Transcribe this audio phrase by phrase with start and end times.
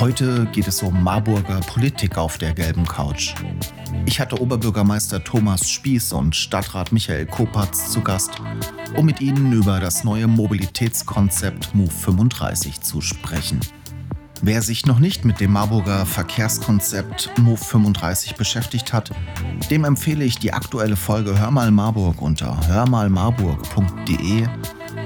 [0.00, 3.34] Heute geht es um Marburger Politik auf der gelben Couch.
[4.06, 8.32] Ich hatte Oberbürgermeister Thomas Spieß und Stadtrat Michael Kopatz zu Gast,
[8.96, 13.60] um mit ihnen über das neue Mobilitätskonzept Move 35 zu sprechen.
[14.42, 19.10] Wer sich noch nicht mit dem Marburger Verkehrskonzept Move 35 beschäftigt hat,
[19.70, 24.46] dem empfehle ich die aktuelle Folge Hör mal Marburg unter hörmalmarburg.de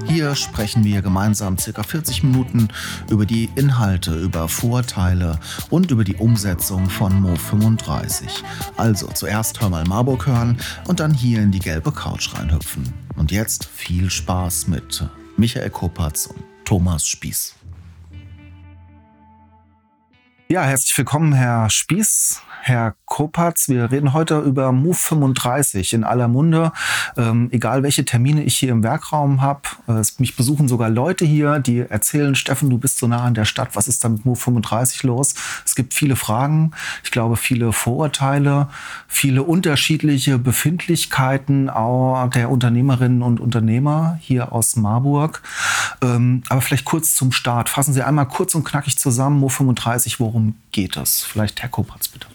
[0.09, 2.69] hier sprechen wir gemeinsam circa 40 Minuten
[3.09, 8.43] über die Inhalte, über Vorteile und über die Umsetzung von Mo 35.
[8.75, 12.91] Also zuerst hör mal Marburg hören und dann hier in die gelbe Couch reinhüpfen.
[13.17, 17.55] Und jetzt viel Spaß mit Michael Kopatz und Thomas Spieß.
[20.49, 23.69] Ja, herzlich willkommen, Herr Spieß, Herr Kopatz.
[23.69, 26.71] Wir reden heute über Move 35 in aller Munde.
[27.17, 31.59] Ähm, egal welche Termine ich hier im Werkraum habe, äh, mich besuchen sogar Leute hier,
[31.59, 34.37] die erzählen, Steffen, du bist so nah an der Stadt, was ist da mit Move
[34.37, 35.35] 35 los?
[35.65, 36.71] Es gibt viele Fragen,
[37.03, 38.69] ich glaube viele Vorurteile,
[39.07, 45.41] viele unterschiedliche Befindlichkeiten auch der Unternehmerinnen und Unternehmer hier aus Marburg.
[46.01, 47.69] Ähm, aber vielleicht kurz zum Start.
[47.69, 51.23] Fassen Sie einmal kurz und knackig zusammen, Move 35, worum worum geht es?
[51.23, 52.27] Vielleicht Herr Kopatz, bitte.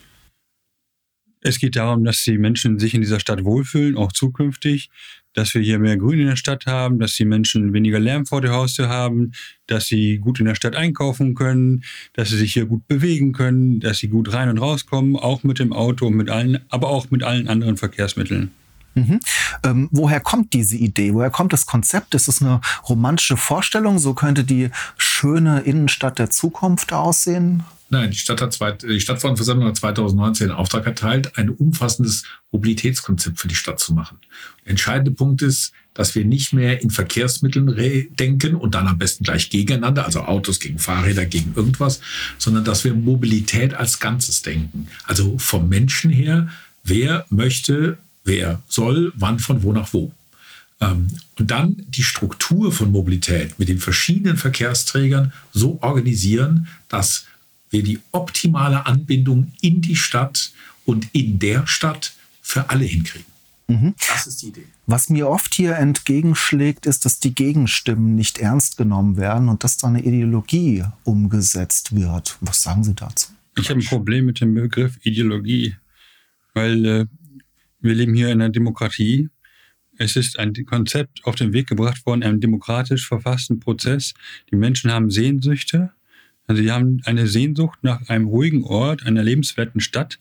[1.47, 4.89] Es geht darum, dass die Menschen sich in dieser Stadt wohlfühlen, auch zukünftig,
[5.35, 8.41] dass wir hier mehr Grün in der Stadt haben, dass die Menschen weniger Lärm vor
[8.41, 9.33] der Haustür haben,
[9.67, 13.79] dass sie gut in der Stadt einkaufen können, dass sie sich hier gut bewegen können,
[13.79, 17.11] dass sie gut rein und rauskommen, auch mit dem Auto und mit allen, aber auch
[17.11, 18.51] mit allen anderen Verkehrsmitteln.
[18.95, 19.21] Mhm.
[19.65, 21.13] Ähm, woher kommt diese Idee?
[21.13, 22.15] Woher kommt das Konzept?
[22.15, 23.99] Ist es eine romantische Vorstellung?
[23.99, 27.65] So könnte die schöne Innenstadt der Zukunft aussehen?
[27.95, 33.39] Nein, die, Stadt hat zwei, die Stadtverordnetenversammlung hat 2019 einen Auftrag erteilt, ein umfassendes Mobilitätskonzept
[33.39, 34.19] für die Stadt zu machen.
[34.65, 39.23] Der entscheidende Punkt ist, dass wir nicht mehr in Verkehrsmitteln denken und dann am besten
[39.23, 42.01] gleich gegeneinander, also Autos gegen Fahrräder, gegen irgendwas,
[42.37, 44.89] sondern dass wir Mobilität als Ganzes denken.
[45.05, 46.49] Also vom Menschen her,
[46.83, 50.11] wer möchte, wer soll, wann, von wo nach wo.
[50.81, 51.07] Ähm,
[51.39, 57.27] und dann die Struktur von Mobilität mit den verschiedenen Verkehrsträgern so organisieren, dass
[57.75, 60.53] wir die optimale Anbindung in die Stadt
[60.87, 63.27] und in der Stadt für alle hinkriegen.
[63.67, 63.95] Mhm.
[64.09, 64.67] Das ist die Idee.
[64.87, 69.77] Was mir oft hier entgegenschlägt, ist, dass die Gegenstimmen nicht ernst genommen werden und dass
[69.77, 72.37] da eine Ideologie umgesetzt wird.
[72.41, 73.33] Was sagen Sie dazu?
[73.59, 75.77] Ich habe ein Problem mit dem Begriff Ideologie,
[76.53, 77.07] weil äh,
[77.81, 79.31] wir leben hier in einer Demokratie.
[79.97, 84.13] Es ist ein Konzept auf den Weg gebracht worden, einem demokratisch verfassten Prozess.
[84.51, 85.93] Die Menschen haben Sehnsüchte
[86.47, 90.19] also die haben eine Sehnsucht nach einem ruhigen Ort, einer lebenswerten Stadt.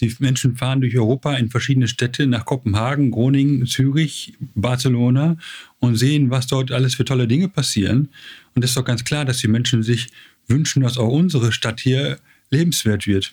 [0.00, 5.36] Die Menschen fahren durch Europa in verschiedene Städte, nach Kopenhagen, Groningen, Zürich, Barcelona
[5.78, 8.08] und sehen, was dort alles für tolle Dinge passieren.
[8.54, 10.08] Und es ist doch ganz klar, dass die Menschen sich
[10.48, 12.18] wünschen, dass auch unsere Stadt hier
[12.50, 13.32] lebenswert wird.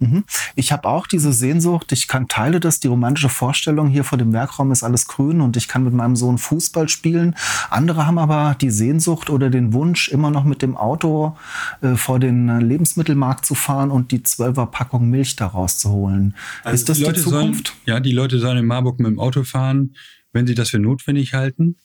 [0.00, 0.24] Mhm.
[0.54, 4.32] Ich habe auch diese Sehnsucht, ich kann teile das, die romantische Vorstellung hier vor dem
[4.32, 7.34] Werkraum ist alles grün und ich kann mit meinem Sohn Fußball spielen.
[7.70, 11.36] Andere haben aber die Sehnsucht oder den Wunsch, immer noch mit dem Auto
[11.80, 16.34] äh, vor den äh, Lebensmittelmarkt zu fahren und die 12er Packung Milch daraus zu holen.
[16.62, 17.68] Also ist das die, die Zukunft?
[17.68, 19.94] Sollen, ja, die Leute sollen in Marburg mit dem Auto fahren,
[20.32, 21.76] wenn sie das für notwendig halten.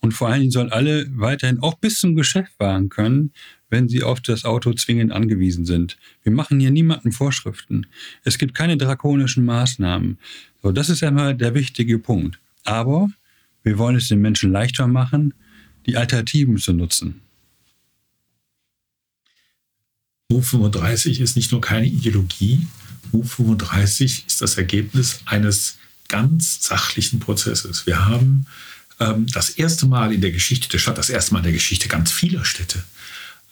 [0.00, 3.32] Und vor allen Dingen sollen alle weiterhin auch bis zum Geschäft fahren können,
[3.72, 5.96] wenn sie auf das Auto zwingend angewiesen sind.
[6.22, 7.86] Wir machen hier niemanden Vorschriften.
[8.22, 10.18] Es gibt keine drakonischen Maßnahmen.
[10.62, 12.38] So, das ist einmal der wichtige Punkt.
[12.64, 13.08] Aber
[13.64, 15.32] wir wollen es den Menschen leichter machen,
[15.86, 17.22] die Alternativen zu nutzen.
[20.30, 22.66] Move 35 ist nicht nur keine Ideologie.
[23.10, 27.86] Move 35 ist das Ergebnis eines ganz sachlichen Prozesses.
[27.86, 28.46] Wir haben
[29.00, 31.88] ähm, das erste Mal in der Geschichte der Stadt, das erste Mal in der Geschichte
[31.88, 32.82] ganz vieler Städte,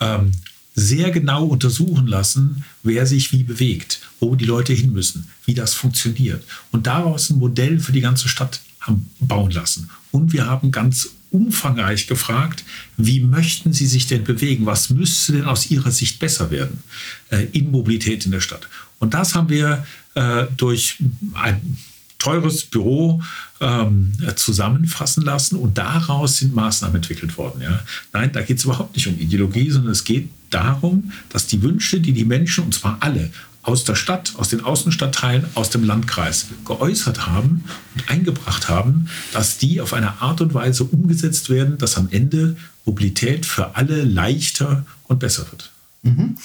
[0.00, 0.32] ähm,
[0.74, 5.74] sehr genau untersuchen lassen, wer sich wie bewegt, wo die Leute hin müssen, wie das
[5.74, 6.44] funktioniert.
[6.70, 9.90] Und daraus ein Modell für die ganze Stadt haben bauen lassen.
[10.10, 12.64] Und wir haben ganz umfangreich gefragt,
[12.96, 14.66] wie möchten Sie sich denn bewegen?
[14.66, 16.82] Was müsste denn aus Ihrer Sicht besser werden
[17.30, 18.68] äh, in Mobilität in der Stadt?
[18.98, 20.98] Und das haben wir äh, durch
[21.34, 21.78] ein
[22.20, 23.22] teures Büro
[23.60, 27.62] ähm, zusammenfassen lassen und daraus sind Maßnahmen entwickelt worden.
[27.62, 27.80] Ja?
[28.12, 32.00] Nein, da geht es überhaupt nicht um Ideologie, sondern es geht darum, dass die Wünsche,
[32.00, 33.30] die die Menschen, und zwar alle,
[33.62, 37.64] aus der Stadt, aus den Außenstadtteilen, aus dem Landkreis geäußert haben
[37.94, 42.56] und eingebracht haben, dass die auf eine Art und Weise umgesetzt werden, dass am Ende
[42.86, 45.70] Mobilität für alle leichter und besser wird.
[46.02, 46.36] Mhm.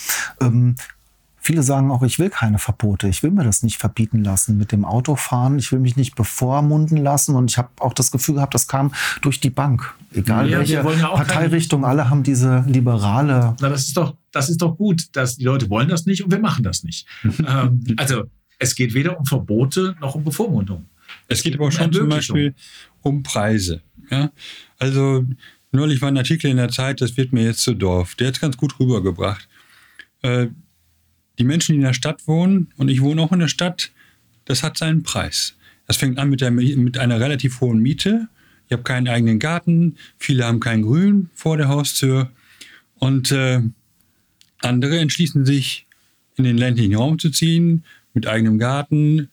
[0.41, 0.75] Ähm,
[1.45, 4.71] Viele sagen auch, ich will keine Verbote, ich will mir das nicht verbieten lassen mit
[4.71, 8.55] dem Autofahren, ich will mich nicht bevormunden lassen und ich habe auch das Gefühl gehabt,
[8.55, 9.93] das kam durch die Bank.
[10.11, 11.91] Egal ja, welche ja Parteirichtung, keine...
[11.91, 13.55] alle haben diese liberale.
[13.61, 16.31] Na, das ist doch, das ist doch gut, dass die Leute wollen das nicht und
[16.31, 17.05] wir machen das nicht.
[17.23, 18.23] ähm, also
[18.57, 20.85] es geht weder um Verbote noch um Bevormundung.
[21.27, 22.55] Es geht aber auch schon zum Beispiel
[23.01, 23.83] um Preise.
[24.09, 24.31] Ja?
[24.79, 25.23] Also
[25.71, 28.15] neulich war ein Artikel in der Zeit, das wird mir jetzt zu Dorf.
[28.15, 29.47] Der hat es ganz gut rübergebracht.
[30.23, 30.47] Äh,
[31.39, 33.91] die Menschen, die in der Stadt wohnen, und ich wohne auch in der Stadt,
[34.45, 35.55] das hat seinen Preis.
[35.87, 38.27] Das fängt an mit, der, mit einer relativ hohen Miete.
[38.67, 42.31] Ich habe keinen eigenen Garten, viele haben kein Grün vor der Haustür.
[42.95, 43.61] Und äh,
[44.61, 45.85] andere entschließen sich,
[46.37, 49.29] in den ländlichen Raum zu ziehen, mit eigenem Garten,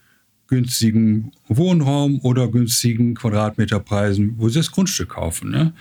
[0.46, 5.50] günstigen Wohnraum oder günstigen Quadratmeterpreisen, wo sie das Grundstück kaufen.
[5.50, 5.72] Ne?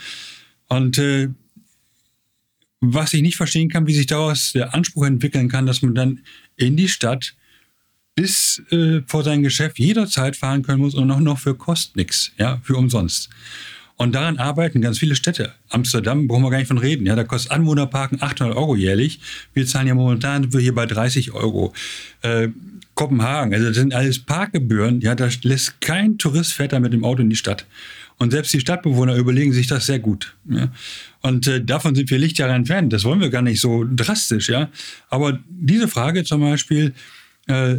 [0.67, 1.29] Und äh,
[2.81, 6.19] was ich nicht verstehen kann, wie sich daraus der Anspruch entwickeln kann, dass man dann
[6.57, 7.35] in die Stadt
[8.15, 12.31] bis äh, vor sein Geschäft jederzeit fahren können muss und auch noch für kostet nichts,
[12.37, 13.29] ja, für umsonst.
[13.95, 15.53] Und daran arbeiten ganz viele Städte.
[15.69, 17.05] Amsterdam brauchen wir gar nicht von reden.
[17.05, 19.19] Ja, da kostet Anwohnerparken 800 Euro jährlich.
[19.53, 21.71] Wir zahlen ja momentan wir hier bei 30 Euro.
[22.23, 22.47] Äh,
[22.95, 25.01] Kopenhagen, also das sind alles Parkgebühren.
[25.01, 27.65] Ja, da lässt kein Tourist fährt da mit dem Auto in die Stadt.
[28.21, 30.35] Und selbst die Stadtbewohner überlegen sich das sehr gut.
[30.47, 30.71] Ja.
[31.21, 32.93] Und äh, davon sind wir Lichtjahre entfernt.
[32.93, 34.47] Das wollen wir gar nicht so drastisch.
[34.47, 34.69] Ja.
[35.09, 36.93] Aber diese Frage zum Beispiel,
[37.47, 37.77] äh,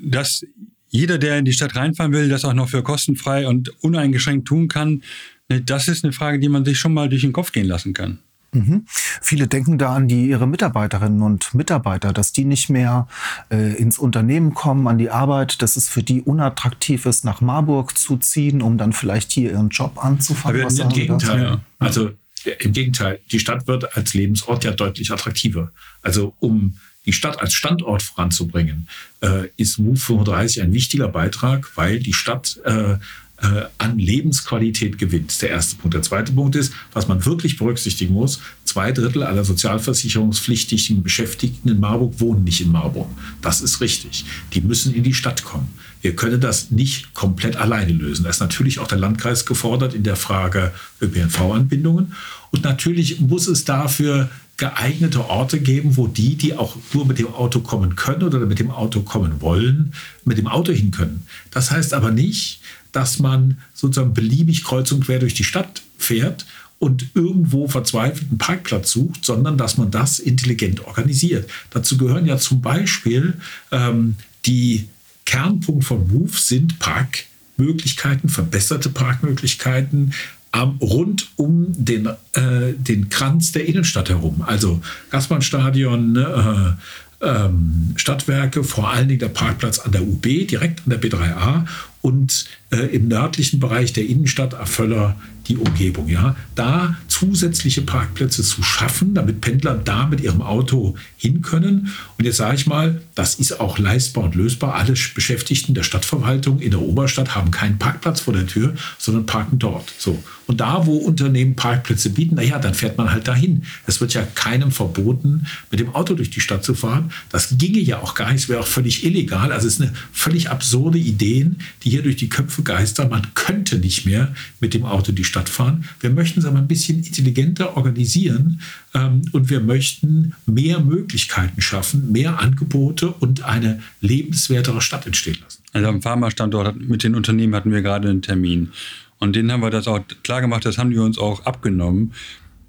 [0.00, 0.44] dass
[0.88, 4.66] jeder, der in die Stadt reinfahren will, das auch noch für kostenfrei und uneingeschränkt tun
[4.66, 5.04] kann,
[5.48, 7.92] ne, das ist eine Frage, die man sich schon mal durch den Kopf gehen lassen
[7.92, 8.18] kann.
[8.52, 8.84] Mhm.
[8.86, 13.06] Viele denken da an die ihre Mitarbeiterinnen und Mitarbeiter, dass die nicht mehr
[13.50, 17.96] äh, ins Unternehmen kommen, an die Arbeit, dass es für die unattraktiv ist, nach Marburg
[17.96, 20.62] zu ziehen, um dann vielleicht hier ihren Job anzufangen.
[20.62, 21.42] Aber im Gegenteil.
[21.42, 21.60] Ja.
[21.78, 22.10] Also
[22.58, 25.72] im Gegenteil, die Stadt wird als Lebensort ja deutlich attraktiver.
[26.02, 28.88] Also um die Stadt als Standort voranzubringen,
[29.20, 32.96] äh, ist Move 35 ein wichtiger Beitrag, weil die Stadt äh,
[33.42, 35.40] äh, an Lebensqualität gewinnt.
[35.42, 35.94] Der erste Punkt.
[35.94, 41.80] Der zweite Punkt ist, was man wirklich berücksichtigen muss, zwei Drittel aller sozialversicherungspflichtigen Beschäftigten in
[41.80, 43.08] Marburg wohnen nicht in Marburg.
[43.42, 44.24] Das ist richtig.
[44.52, 45.68] Die müssen in die Stadt kommen.
[46.02, 48.24] Wir können das nicht komplett alleine lösen.
[48.24, 52.14] Da ist natürlich auch der Landkreis gefordert in der Frage ÖPNV-Anbindungen.
[52.50, 54.28] Und natürlich muss es dafür
[54.60, 58.58] geeignete Orte geben, wo die, die auch nur mit dem Auto kommen können oder mit
[58.58, 59.94] dem Auto kommen wollen,
[60.26, 61.22] mit dem Auto hin können.
[61.50, 62.60] Das heißt aber nicht,
[62.92, 66.46] dass man sozusagen beliebig kreuz und quer durch die Stadt fährt
[66.78, 71.48] und irgendwo verzweifelt einen Parkplatz sucht, sondern dass man das intelligent organisiert.
[71.70, 73.34] Dazu gehören ja zum Beispiel
[73.70, 74.16] ähm,
[74.46, 74.88] die
[75.26, 80.14] Kernpunkt von Move sind Parkmöglichkeiten, verbesserte Parkmöglichkeiten,
[80.52, 84.42] ähm, rund um den, äh, den Kranz der Innenstadt herum.
[84.46, 86.82] Also Gassbahnstadion, ne, äh,
[87.20, 91.66] ähm, Stadtwerke, vor allen Dingen der Parkplatz an der UB, direkt an der B3A
[92.02, 96.08] und äh, im nördlichen Bereich der Innenstadt Erföller die Umgebung.
[96.08, 96.36] Ja?
[96.54, 101.92] Da zusätzliche Parkplätze zu schaffen, damit Pendler da mit ihrem Auto hin können.
[102.16, 104.74] Und jetzt sage ich mal, das ist auch leistbar und lösbar.
[104.74, 109.58] Alle Beschäftigten der Stadtverwaltung in der Oberstadt haben keinen Parkplatz vor der Tür, sondern parken
[109.58, 109.92] dort.
[109.98, 110.22] So.
[110.46, 113.62] Und da, wo Unternehmen Parkplätze bieten, naja, dann fährt man halt dahin.
[113.86, 117.12] Es wird ja keinem verboten, mit dem Auto durch die Stadt zu fahren.
[117.28, 119.52] Das ginge ja auch gar nicht, es wäre auch völlig illegal.
[119.52, 121.50] Also es ist eine völlig absurde Idee,
[121.84, 123.10] die hier durch die Köpfe geistern.
[123.10, 125.84] Man könnte nicht mehr mit dem Auto die Stadt fahren.
[126.00, 128.60] Wir möchten es aber ein bisschen intelligenter organisieren
[128.94, 135.62] ähm, und wir möchten mehr Möglichkeiten schaffen, mehr Angebote und eine lebenswertere Stadt entstehen lassen.
[135.72, 138.70] Also am Pharma-Standort mit den Unternehmen hatten wir gerade einen Termin.
[139.18, 142.12] Und denen haben wir das auch klar gemacht, das haben die uns auch abgenommen,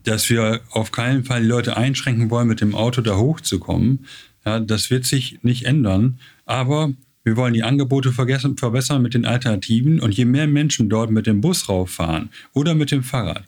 [0.03, 4.05] dass wir auf keinen Fall die Leute einschränken wollen, mit dem Auto da hochzukommen.
[4.45, 6.19] Ja, das wird sich nicht ändern.
[6.45, 6.91] Aber
[7.23, 9.99] wir wollen die Angebote verbessern mit den Alternativen.
[9.99, 13.45] Und je mehr Menschen dort mit dem Bus rauffahren oder mit dem Fahrrad,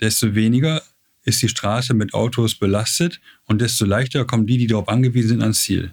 [0.00, 0.82] desto weniger
[1.24, 5.42] ist die Straße mit Autos belastet und desto leichter kommen die, die darauf angewiesen sind,
[5.42, 5.92] ans Ziel.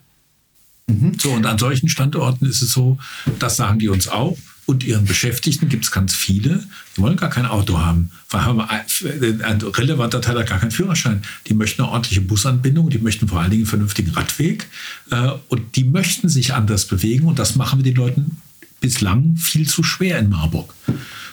[0.88, 1.18] Mhm.
[1.20, 2.98] So, und an solchen Standorten ist es so,
[3.40, 4.38] das sagen die uns auch.
[4.68, 6.64] Und ihren Beschäftigten gibt es ganz viele,
[6.96, 8.12] die wollen gar kein Auto haben.
[8.32, 11.24] Haben ein relevanter Teil hat gar keinen Führerschein.
[11.48, 14.68] Die möchten eine ordentliche Busanbindung, die möchten vor allen Dingen einen vernünftigen Radweg.
[15.10, 17.26] Äh, und die möchten sich anders bewegen.
[17.26, 18.38] Und das machen wir den Leuten
[18.80, 20.74] bislang viel zu schwer in Marburg.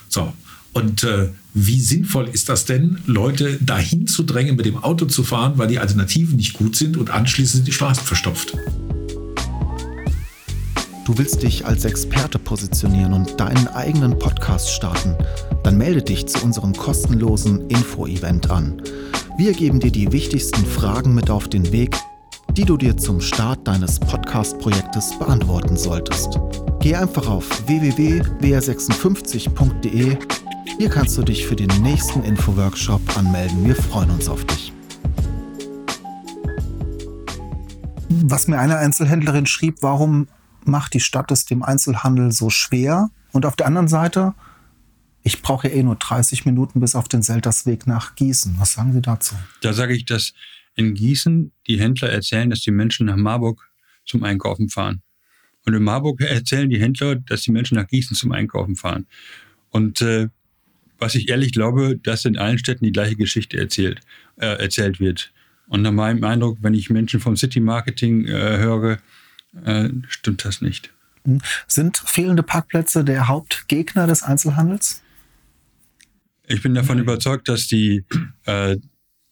[0.08, 0.32] So.
[0.72, 5.24] Und äh, wie sinnvoll ist das denn, Leute dahin zu drängen, mit dem Auto zu
[5.24, 8.56] fahren, weil die Alternativen nicht gut sind und anschließend die Straßen verstopft?
[11.04, 15.16] Du willst dich als Experte positionieren und deinen eigenen Podcast starten?
[15.64, 18.82] Dann melde dich zu unserem kostenlosen Info-Event an.
[19.38, 21.96] Wir geben dir die wichtigsten Fragen mit auf den Weg,
[22.52, 26.38] die du dir zum Start deines Podcast-Projektes beantworten solltest.
[26.80, 30.18] Geh einfach auf www.wr56.de.
[30.76, 33.64] Hier kannst du dich für den nächsten Info-Workshop anmelden.
[33.64, 34.72] Wir freuen uns auf dich.
[38.08, 40.28] Was mir eine Einzelhändlerin schrieb, warum
[40.64, 43.10] macht die Stadt es dem Einzelhandel so schwer?
[43.32, 44.34] Und auf der anderen Seite,
[45.22, 48.56] ich brauche ja eh nur 30 Minuten bis auf den Seltersweg nach Gießen.
[48.58, 49.34] Was sagen Sie dazu?
[49.62, 50.32] Da sage ich, dass
[50.74, 53.68] in Gießen die Händler erzählen, dass die Menschen nach Marburg
[54.04, 55.02] zum Einkaufen fahren.
[55.66, 59.06] Und in Marburg erzählen die Händler, dass die Menschen nach Gießen zum Einkaufen fahren.
[59.70, 60.28] Und äh,
[60.98, 64.00] was ich ehrlich glaube, dass in allen Städten die gleiche Geschichte erzählt,
[64.36, 65.32] äh, erzählt wird.
[65.68, 68.98] Und nach meinem Eindruck, wenn ich Menschen vom City Marketing äh, höre,
[69.64, 70.90] äh, stimmt das nicht.
[71.24, 71.40] Hm.
[71.66, 75.02] Sind fehlende Parkplätze der Hauptgegner des Einzelhandels?
[76.46, 78.04] Ich bin davon überzeugt, dass die,
[78.46, 78.76] äh,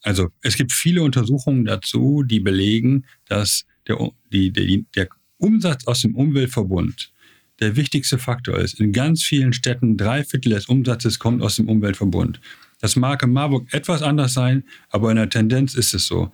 [0.03, 3.97] also es gibt viele Untersuchungen dazu, die belegen, dass der,
[4.31, 5.09] die, die, der
[5.39, 7.13] Umsatz aus dem Umweltverbund
[7.61, 8.81] der wichtigste Faktor ist.
[8.81, 12.41] In ganz vielen Städten drei Viertel des Umsatzes kommt aus dem Umweltverbund.
[12.81, 16.31] Das mag in Marburg etwas anders sein, aber in der Tendenz ist es so.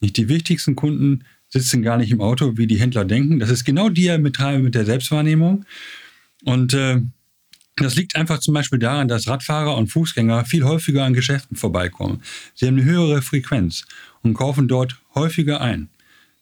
[0.00, 3.38] Nicht die wichtigsten Kunden sitzen gar nicht im Auto, wie die Händler denken.
[3.38, 5.64] Das ist genau Diametral mit der Selbstwahrnehmung.
[6.44, 7.02] Und äh,
[7.76, 12.22] das liegt einfach zum Beispiel daran, dass Radfahrer und Fußgänger viel häufiger an Geschäften vorbeikommen.
[12.54, 13.84] Sie haben eine höhere Frequenz
[14.22, 15.88] und kaufen dort häufiger ein.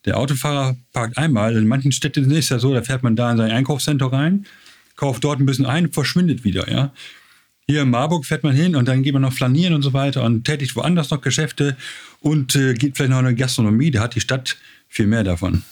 [0.04, 3.30] Der Autofahrer parkt einmal, in manchen Städten ist es ja so, da fährt man da
[3.30, 4.46] in sein Einkaufscenter rein,
[4.96, 6.70] kauft dort ein bisschen ein verschwindet wieder.
[6.70, 6.92] Ja?
[7.66, 10.24] Hier in Marburg fährt man hin und dann geht man noch flanieren und so weiter
[10.24, 11.76] und tätigt woanders noch Geschäfte
[12.20, 13.90] und äh, geht vielleicht noch in eine Gastronomie.
[13.90, 14.56] Da hat die Stadt
[14.88, 15.62] viel mehr davon.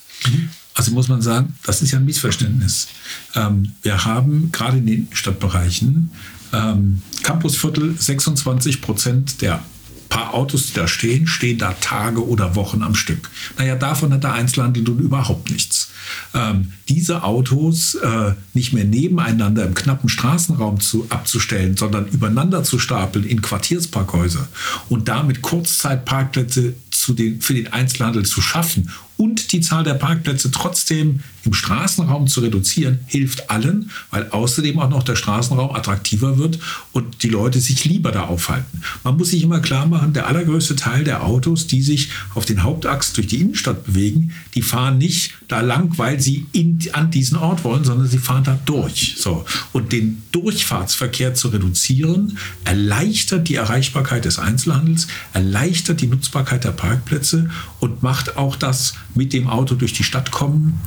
[0.74, 2.88] Also muss man sagen, das ist ja ein Missverständnis.
[3.34, 6.10] Ähm, wir haben gerade in den Stadtbereichen
[6.52, 9.62] ähm, Campusviertel 26 Prozent der
[10.08, 13.30] paar Autos, die da stehen, stehen da Tage oder Wochen am Stück.
[13.56, 15.90] Naja, davon hat der Einzelhandel nun überhaupt nichts.
[16.34, 22.78] Ähm, diese Autos äh, nicht mehr nebeneinander im knappen Straßenraum zu, abzustellen, sondern übereinander zu
[22.78, 24.48] stapeln in Quartiersparkhäuser
[24.88, 26.74] und damit Kurzzeitparkplätze
[27.08, 32.40] den, für den Einzelhandel zu schaffen und die Zahl der Parkplätze trotzdem im Straßenraum zu
[32.40, 36.58] reduzieren, hilft allen, weil außerdem auch noch der Straßenraum attraktiver wird
[36.92, 38.82] und die Leute sich lieber da aufhalten.
[39.04, 42.62] Man muss sich immer klar machen, der allergrößte Teil der Autos, die sich auf den
[42.62, 47.38] Hauptachs durch die Innenstadt bewegen, die fahren nicht da lang, weil sie in, an diesen
[47.38, 49.14] Ort wollen, sondern sie fahren da durch.
[49.18, 49.44] So.
[49.72, 57.48] Und den Durchfahrtsverkehr zu reduzieren, erleichtert die Erreichbarkeit des Einzelhandels, erleichtert die Nutzbarkeit der Parkplätze
[57.80, 60.78] und macht auch das mit dem Auto durch die Stadt kommen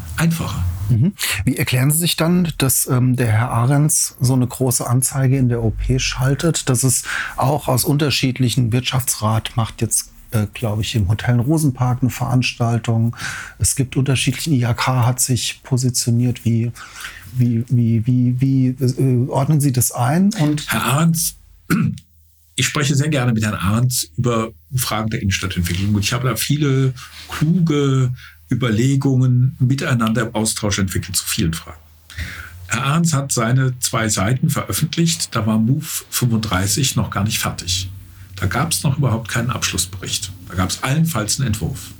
[0.41, 0.65] einfacher.
[0.89, 1.13] Mhm.
[1.45, 5.49] Wie erklären Sie sich dann, dass ähm, der Herr Ahrens so eine große Anzeige in
[5.49, 7.03] der OP schaltet, dass es
[7.37, 13.17] auch aus unterschiedlichen Wirtschaftsrat macht jetzt äh, glaube ich, im Hotel Rosenpark eine Veranstaltung.
[13.59, 16.45] Es gibt unterschiedliche, IHK hat sich positioniert.
[16.45, 16.71] Wie,
[17.33, 20.29] wie, wie, wie, wie äh, ordnen Sie das ein?
[20.39, 21.35] Und Herr Ahrens,
[22.55, 25.95] ich spreche sehr gerne mit Herrn Ahrens über Fragen der Innenstadtentwicklung.
[25.95, 26.93] Und ich habe da viele
[27.27, 28.13] kluge
[28.51, 31.79] Überlegungen miteinander im Austausch entwickelt zu vielen Fragen.
[32.67, 35.35] Herr Ahrens hat seine zwei Seiten veröffentlicht.
[35.35, 37.89] Da war Move 35 noch gar nicht fertig.
[38.35, 40.31] Da gab es noch überhaupt keinen Abschlussbericht.
[40.47, 41.91] Da gab es allenfalls einen Entwurf.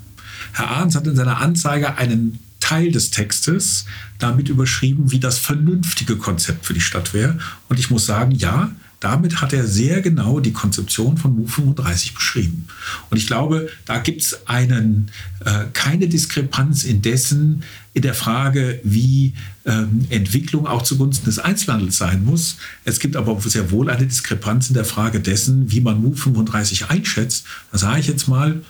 [0.54, 3.86] Herr Ahrens hat in seiner Anzeige einen Teil des Textes
[4.18, 7.38] damit überschrieben, wie das vernünftige Konzept für die Stadt wäre.
[7.68, 12.14] Und ich muss sagen, ja, damit hat er sehr genau die Konzeption von MOVE 35
[12.14, 12.68] beschrieben.
[13.10, 19.34] Und ich glaube, da gibt es äh, keine Diskrepanz in dessen, in der Frage, wie
[19.66, 22.58] ähm, Entwicklung auch zugunsten des Einzelhandels sein muss.
[22.86, 26.92] Es gibt aber sehr wohl eine Diskrepanz in der Frage dessen, wie man MOVE 35
[26.92, 27.46] einschätzt.
[27.72, 28.62] Da sage ich jetzt mal,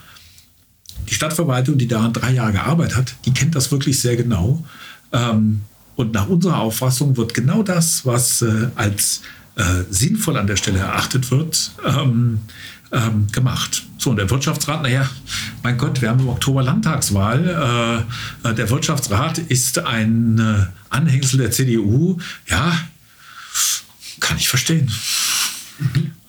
[1.10, 4.66] die Stadtverwaltung, die daran drei Jahre gearbeitet hat, die kennt das wirklich sehr genau.
[5.12, 5.62] Ähm,
[5.98, 9.24] und nach unserer Auffassung wird genau das, was äh, als
[9.55, 12.39] äh, sinnvoll an der Stelle erachtet wird, ähm,
[12.91, 13.84] ähm, gemacht.
[13.98, 15.10] So, und der Wirtschaftsrat, naja,
[15.63, 18.05] mein Gott, wir haben im Oktober Landtagswahl.
[18.43, 22.17] Äh, äh der Wirtschaftsrat ist ein äh, Anhängsel der CDU.
[22.48, 22.77] Ja,
[24.20, 24.91] kann ich verstehen.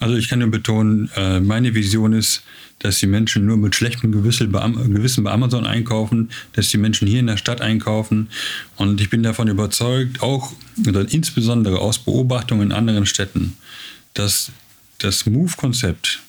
[0.02, 2.42] Also ich kann nur betonen, äh, meine Vision ist,
[2.80, 7.28] dass die Menschen nur mit schlechtem Gewissen bei Amazon einkaufen, dass die Menschen hier in
[7.28, 8.28] der Stadt einkaufen.
[8.75, 10.52] Und ich bin davon überzeugt, auch
[10.88, 13.56] oder insbesondere aus Beobachtungen in anderen Städten,
[14.14, 14.50] dass
[14.99, 16.21] das Move-Konzept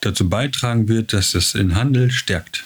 [0.00, 2.64] dazu beitragen wird, dass das den Handel stärkt.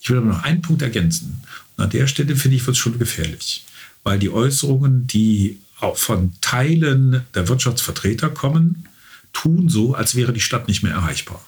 [0.00, 1.42] Ich will aber noch einen Punkt ergänzen.
[1.76, 3.64] Und an der Stelle finde ich, wird es schon gefährlich,
[4.04, 8.87] weil die Äußerungen, die auch von Teilen der Wirtschaftsvertreter kommen,
[9.32, 11.44] tun so, als wäre die Stadt nicht mehr erreichbar.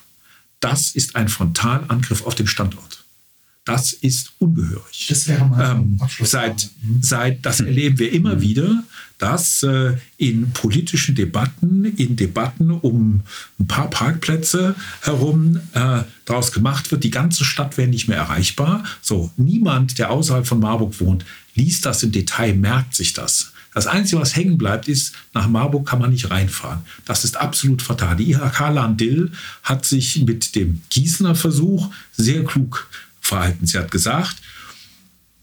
[0.60, 3.04] Das ist ein Frontalangriff auf den Standort.
[3.64, 5.06] Das ist ungehörig.
[5.08, 6.70] Das wäre mal ähm, seit,
[7.00, 8.40] seit, das erleben wir immer mhm.
[8.40, 8.84] wieder,
[9.18, 13.20] dass äh, in politischen Debatten, in Debatten um
[13.58, 18.82] ein paar Parkplätze herum äh, daraus gemacht wird, die ganze Stadt wäre nicht mehr erreichbar.
[19.02, 23.52] So, niemand, der außerhalb von Marburg wohnt, liest das im Detail, merkt sich das.
[23.73, 26.81] Das Einzige, was hängen bleibt, ist, nach Marburg kann man nicht reinfahren.
[27.05, 28.17] Das ist absolut fatal.
[28.17, 29.31] Die IHK Landil
[29.62, 32.89] hat sich mit dem Gießener Versuch sehr klug
[33.21, 33.67] verhalten.
[33.67, 34.37] Sie hat gesagt,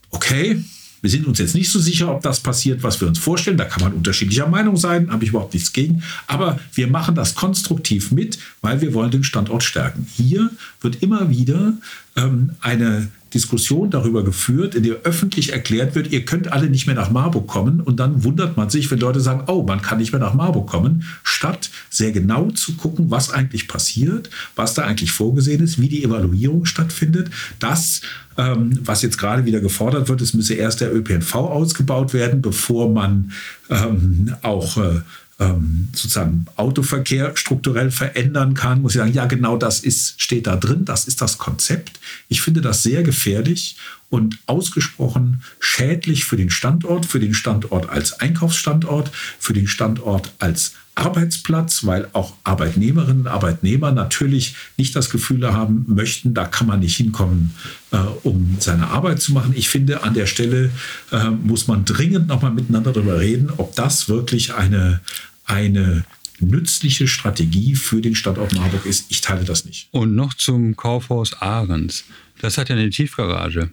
[0.10, 0.64] okay,
[1.02, 3.58] wir sind uns jetzt nicht so sicher, ob das passiert, was wir uns vorstellen.
[3.58, 6.04] Da kann man unterschiedlicher Meinung sein, habe ich überhaupt nichts gegen.
[6.26, 10.08] Aber wir machen das konstruktiv mit, weil wir wollen den Standort stärken.
[10.16, 10.50] Hier
[10.82, 11.74] wird immer wieder
[12.16, 16.96] ähm, eine Diskussion darüber geführt, in der öffentlich erklärt wird, ihr könnt alle nicht mehr
[16.96, 17.82] nach Marburg kommen.
[17.82, 20.68] Und dann wundert man sich, wenn Leute sagen, oh, man kann nicht mehr nach Marburg
[20.68, 25.90] kommen, statt sehr genau zu gucken, was eigentlich passiert, was da eigentlich vorgesehen ist, wie
[25.90, 27.30] die Evaluierung stattfindet.
[27.60, 28.02] Das,
[28.38, 32.90] ähm, was jetzt gerade wieder gefordert wird, es müsse erst der ÖPNV ausgebaut werden, bevor
[32.90, 33.32] man
[33.70, 35.02] ähm, auch äh,
[35.40, 40.56] ähm, sozusagen Autoverkehr strukturell verändern kann, muss ich sagen, ja, genau das ist, steht da
[40.56, 42.00] drin, das ist das Konzept.
[42.28, 43.78] Ich finde das sehr gefährlich
[44.10, 50.74] und ausgesprochen schädlich für den Standort, für den Standort als Einkaufsstandort, für den Standort als
[50.96, 56.80] Arbeitsplatz, weil auch Arbeitnehmerinnen und Arbeitnehmer natürlich nicht das Gefühl haben möchten, da kann man
[56.80, 57.54] nicht hinkommen,
[57.92, 59.54] äh, um seine Arbeit zu machen.
[59.56, 60.72] Ich finde, an der Stelle
[61.12, 65.02] äh, muss man dringend nochmal miteinander darüber reden, ob das wirklich eine,
[65.46, 66.04] eine
[66.40, 69.06] nützliche Strategie für den Standort Marburg ist.
[69.10, 69.90] Ich teile das nicht.
[69.92, 72.06] Und noch zum Kaufhaus Ahrens.
[72.40, 73.72] Das hat ja eine Tiefgarage.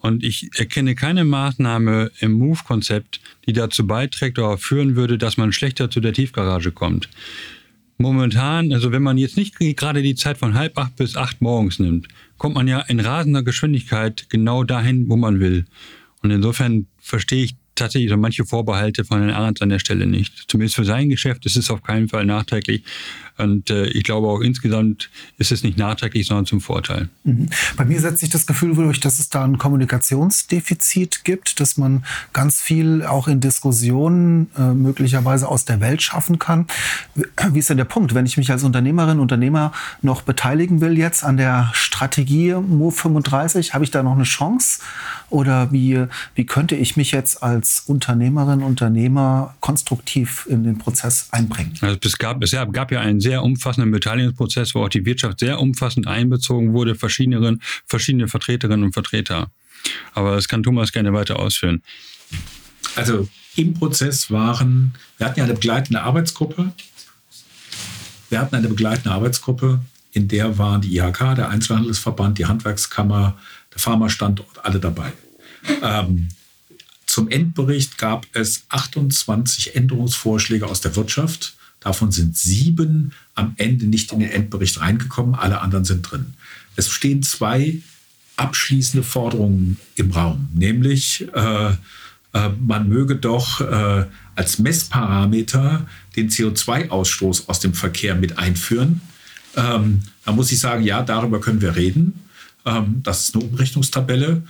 [0.00, 5.52] Und ich erkenne keine Maßnahme im Move-Konzept, die dazu beiträgt oder führen würde, dass man
[5.52, 7.08] schlechter zu der Tiefgarage kommt.
[7.98, 11.78] Momentan, also wenn man jetzt nicht gerade die Zeit von halb acht bis acht morgens
[11.78, 12.08] nimmt,
[12.38, 15.66] kommt man ja in rasender Geschwindigkeit genau dahin, wo man will.
[16.22, 20.44] Und insofern verstehe ich tatsächlich so manche Vorbehalte von Herrn Arendt an der Stelle nicht.
[20.48, 22.84] Zumindest für sein Geschäft ist es auf keinen Fall nachträglich.
[23.38, 27.08] Und äh, ich glaube auch insgesamt ist es nicht nachträglich, sondern zum Vorteil.
[27.24, 27.48] Mhm.
[27.76, 32.04] Bei mir setzt sich das Gefühl durch, dass es da ein Kommunikationsdefizit gibt, dass man
[32.32, 36.66] ganz viel auch in Diskussionen äh, möglicherweise aus der Welt schaffen kann.
[37.14, 38.14] Wie ist denn der Punkt?
[38.14, 43.74] Wenn ich mich als Unternehmerin, Unternehmer noch beteiligen will jetzt an der Strategie Move 35,
[43.74, 44.80] habe ich da noch eine Chance?
[45.30, 51.74] Oder wie, wie könnte ich mich jetzt als Unternehmerin, Unternehmer konstruktiv in den Prozess einbringen?
[51.80, 55.60] Also es gab, es gab ja einen sehr umfassenden Beteiligungsprozess, wo auch die Wirtschaft sehr
[55.60, 59.50] umfassend einbezogen wurde, verschiedene, verschiedene Vertreterinnen und Vertreter.
[60.14, 61.82] Aber das kann Thomas gerne weiter ausführen.
[62.96, 66.72] Also im Prozess waren, wir hatten ja eine begleitende Arbeitsgruppe.
[68.30, 69.80] Wir hatten eine begleitende Arbeitsgruppe,
[70.12, 73.36] in der waren die IHK, der Einzelhandelsverband, die Handwerkskammer,
[73.72, 75.12] der Pharmastandort, alle dabei.
[75.82, 76.28] Ähm,
[77.06, 81.54] zum Endbericht gab es 28 Änderungsvorschläge aus der Wirtschaft.
[81.80, 86.34] Davon sind sieben am Ende nicht in den Endbericht reingekommen, alle anderen sind drin.
[86.76, 87.80] Es stehen zwei
[88.36, 91.72] abschließende Forderungen im Raum, nämlich äh,
[92.32, 99.00] äh, man möge doch äh, als Messparameter den CO2-Ausstoß aus dem Verkehr mit einführen.
[99.56, 102.20] Ähm, da muss ich sagen, ja, darüber können wir reden.
[102.64, 104.42] Ähm, das ist eine Umrechnungstabelle.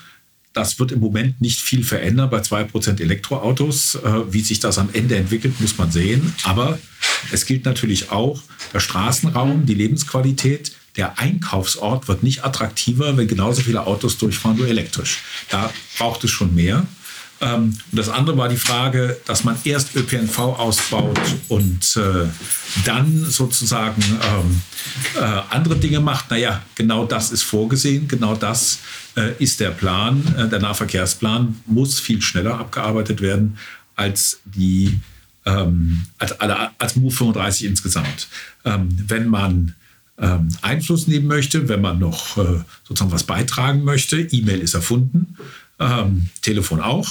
[0.53, 3.95] Das wird im Moment nicht viel verändern bei 2% Elektroautos.
[3.97, 6.35] Äh, wie sich das am Ende entwickelt, muss man sehen.
[6.45, 6.79] Aber
[7.31, 8.43] es gilt natürlich auch
[8.73, 10.73] der Straßenraum, die Lebensqualität.
[10.97, 15.19] Der Einkaufsort wird nicht attraktiver, wenn genauso viele Autos durchfahren, nur elektrisch.
[15.49, 16.87] Da braucht es schon mehr.
[17.41, 22.29] Ähm, und das andere war die Frage, dass man erst ÖPNV ausbaut und äh,
[22.85, 24.61] dann sozusagen ähm,
[25.17, 26.31] äh, andere Dinge macht.
[26.31, 28.81] Naja, genau das ist vorgesehen, genau das
[29.17, 30.23] äh, ist der Plan.
[30.37, 33.57] Äh, der Nahverkehrsplan muss viel schneller abgearbeitet werden
[33.97, 35.01] als die
[35.47, 38.29] ähm, als, als Move 35 insgesamt.
[38.65, 39.75] Ähm, wenn man
[40.19, 45.37] ähm, Einfluss nehmen möchte, wenn man noch äh, sozusagen was beitragen möchte, E-Mail ist erfunden,
[45.79, 47.09] ähm, Telefon auch,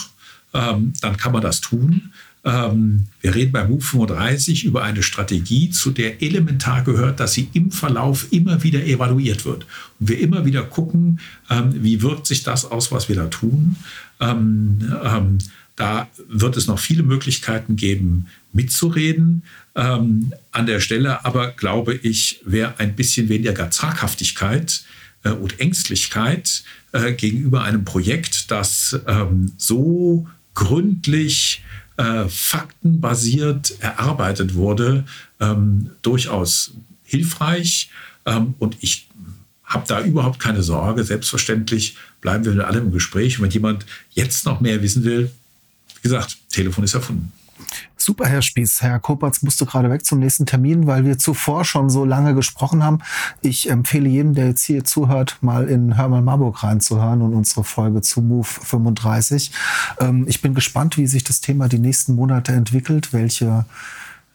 [0.53, 2.11] ähm, dann kann man das tun.
[2.45, 7.49] Ähm, wir reden bei Move 35 über eine Strategie, zu der elementar gehört, dass sie
[7.53, 9.65] im Verlauf immer wieder evaluiert wird.
[9.99, 13.75] Und wir immer wieder gucken, ähm, wie wirkt sich das aus, was wir da tun.
[14.21, 15.37] Ähm, ähm,
[15.75, 19.43] da wird es noch viele Möglichkeiten geben, mitzureden.
[19.75, 24.83] Ähm, an der Stelle aber glaube ich, wäre ein bisschen weniger Zaghaftigkeit
[25.23, 31.63] äh, und Ängstlichkeit äh, gegenüber einem Projekt, das ähm, so gründlich
[31.97, 35.05] äh, faktenbasiert erarbeitet wurde,
[35.39, 36.71] ähm, durchaus
[37.03, 37.89] hilfreich.
[38.25, 39.07] Ähm, und ich
[39.63, 41.03] habe da überhaupt keine Sorge.
[41.03, 43.37] Selbstverständlich bleiben wir mit allem im Gespräch.
[43.37, 45.31] Und wenn jemand jetzt noch mehr wissen will,
[45.95, 47.31] wie gesagt, Telefon ist erfunden.
[47.97, 48.81] Super, Herr Spieß.
[48.81, 52.83] Herr Kopatz musste gerade weg zum nächsten Termin, weil wir zuvor schon so lange gesprochen
[52.83, 52.99] haben.
[53.41, 57.63] Ich empfehle jedem, der jetzt hier zuhört, mal in Hör mal Marburg reinzuhören und unsere
[57.63, 59.51] Folge zu Move 35.
[59.99, 63.65] Ähm, ich bin gespannt, wie sich das Thema die nächsten Monate entwickelt, welche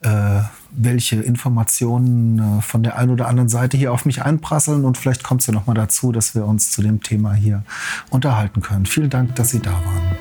[0.05, 4.99] äh, welche Informationen äh, von der einen oder anderen Seite hier auf mich einprasseln und
[4.99, 7.63] vielleicht kommt es ja noch mal dazu, dass wir uns zu dem Thema hier
[8.11, 8.87] unterhalten können.
[8.87, 10.17] Vielen Dank, dass Sie da waren.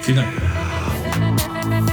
[0.00, 1.92] Vielen Dank.